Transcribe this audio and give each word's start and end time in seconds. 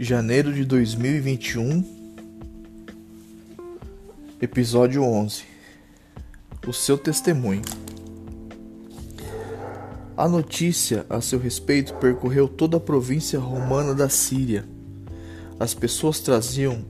janeiro 0.00 0.52
de 0.52 0.64
2021, 0.64 1.84
episódio 4.40 5.02
11 5.02 5.42
O 6.68 6.72
seu 6.72 6.96
testemunho. 6.96 7.62
A 10.16 10.28
notícia 10.28 11.04
a 11.10 11.20
seu 11.20 11.40
respeito 11.40 11.94
percorreu 11.94 12.46
toda 12.46 12.76
a 12.76 12.80
província 12.80 13.40
romana 13.40 13.92
da 13.92 14.08
Síria. 14.08 14.64
As 15.58 15.74
pessoas 15.74 16.20
traziam 16.20 16.84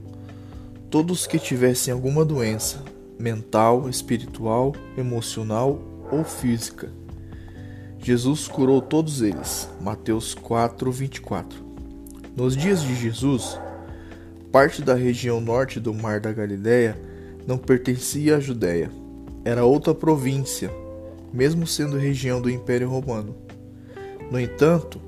todos 0.91 1.25
que 1.25 1.39
tivessem 1.39 1.91
alguma 1.91 2.23
doença 2.23 2.83
mental, 3.17 3.89
espiritual, 3.89 4.75
emocional 4.95 5.81
ou 6.11 6.23
física. 6.23 6.91
Jesus 7.97 8.47
curou 8.47 8.79
todos 8.83 9.23
eles. 9.23 9.67
Mateus 9.81 10.35
4, 10.35 10.91
24. 10.91 11.68
Nos 12.39 12.55
dias 12.55 12.81
de 12.81 12.95
Jesus, 12.95 13.59
parte 14.49 14.81
da 14.81 14.95
região 14.95 15.41
norte 15.41 15.77
do 15.77 15.93
Mar 15.93 16.21
da 16.21 16.31
Galileia 16.31 16.97
não 17.45 17.57
pertencia 17.57 18.37
à 18.37 18.39
Judéia, 18.39 18.89
era 19.43 19.65
outra 19.65 19.93
província, 19.93 20.71
mesmo 21.33 21.67
sendo 21.67 21.97
região 21.97 22.41
do 22.41 22.49
Império 22.49 22.87
Romano. 22.87 23.35
No 24.31 24.39
entanto, 24.39 25.01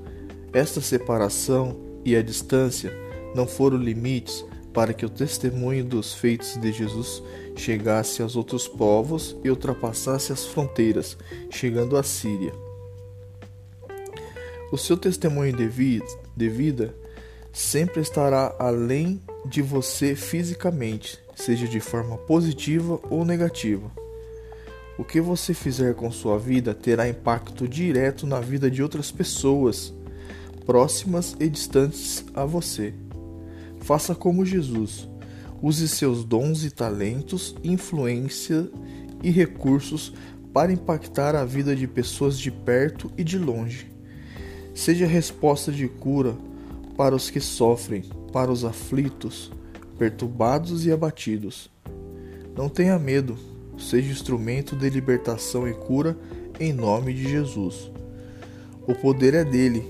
esta 0.52 0.82
separação 0.82 1.74
e 2.04 2.14
a 2.14 2.20
distância 2.20 2.92
não 3.34 3.46
foram 3.46 3.78
limites 3.78 4.44
para 4.74 4.92
que 4.92 5.06
o 5.06 5.08
testemunho 5.08 5.86
dos 5.86 6.12
feitos 6.12 6.58
de 6.58 6.70
Jesus 6.70 7.22
chegasse 7.56 8.20
aos 8.20 8.36
outros 8.36 8.68
povos 8.68 9.34
e 9.42 9.48
ultrapassasse 9.48 10.34
as 10.34 10.44
fronteiras, 10.44 11.16
chegando 11.48 11.96
à 11.96 12.02
Síria. 12.02 12.52
O 14.70 14.76
seu 14.76 14.98
testemunho 14.98 15.56
de 15.56 16.48
vida 16.50 17.01
sempre 17.52 18.00
estará 18.00 18.54
além 18.58 19.20
de 19.44 19.60
você 19.60 20.14
fisicamente, 20.14 21.18
seja 21.34 21.68
de 21.68 21.80
forma 21.80 22.16
positiva 22.16 22.98
ou 23.10 23.24
negativa. 23.24 23.90
O 24.98 25.04
que 25.04 25.20
você 25.20 25.52
fizer 25.52 25.94
com 25.94 26.10
sua 26.10 26.38
vida 26.38 26.74
terá 26.74 27.08
impacto 27.08 27.68
direto 27.68 28.26
na 28.26 28.40
vida 28.40 28.70
de 28.70 28.82
outras 28.82 29.10
pessoas, 29.10 29.92
próximas 30.64 31.36
e 31.40 31.48
distantes 31.48 32.24
a 32.34 32.44
você. 32.44 32.94
Faça 33.80 34.14
como 34.14 34.46
Jesus. 34.46 35.08
Use 35.60 35.88
seus 35.88 36.24
dons 36.24 36.64
e 36.64 36.70
talentos, 36.70 37.54
influência 37.62 38.68
e 39.22 39.30
recursos 39.30 40.12
para 40.52 40.72
impactar 40.72 41.34
a 41.34 41.44
vida 41.44 41.74
de 41.74 41.86
pessoas 41.86 42.38
de 42.38 42.50
perto 42.50 43.10
e 43.16 43.24
de 43.24 43.38
longe. 43.38 43.90
Seja 44.74 45.06
resposta 45.06 45.72
de 45.72 45.88
cura 45.88 46.36
para 47.02 47.16
os 47.16 47.30
que 47.30 47.40
sofrem, 47.40 48.04
para 48.32 48.48
os 48.48 48.64
aflitos, 48.64 49.50
perturbados 49.98 50.86
e 50.86 50.92
abatidos. 50.92 51.68
Não 52.56 52.68
tenha 52.68 52.96
medo, 52.96 53.36
seja 53.76 54.12
instrumento 54.12 54.76
de 54.76 54.88
libertação 54.88 55.66
e 55.66 55.74
cura 55.74 56.16
em 56.60 56.72
nome 56.72 57.12
de 57.12 57.28
Jesus. 57.28 57.90
O 58.86 58.94
poder 58.94 59.34
é 59.34 59.44
dele, 59.44 59.84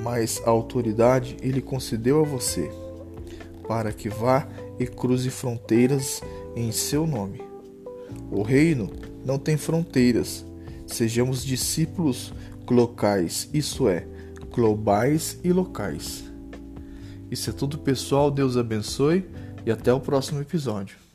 mas 0.00 0.40
a 0.46 0.50
autoridade 0.50 1.36
ele 1.42 1.60
concedeu 1.60 2.20
a 2.20 2.24
você, 2.24 2.70
para 3.66 3.92
que 3.92 4.08
vá 4.08 4.46
e 4.78 4.86
cruze 4.86 5.30
fronteiras 5.30 6.22
em 6.54 6.70
seu 6.70 7.04
nome. 7.04 7.42
O 8.30 8.42
reino 8.42 8.92
não 9.24 9.40
tem 9.40 9.56
fronteiras. 9.56 10.46
Sejamos 10.86 11.44
discípulos 11.44 12.32
locais, 12.70 13.50
isso 13.52 13.88
é, 13.88 14.06
globais 14.52 15.36
e 15.42 15.52
locais. 15.52 16.27
Isso 17.30 17.50
é 17.50 17.52
tudo, 17.52 17.78
pessoal. 17.78 18.30
Deus 18.30 18.56
abençoe 18.56 19.28
e 19.66 19.70
até 19.70 19.92
o 19.92 20.00
próximo 20.00 20.40
episódio. 20.40 21.07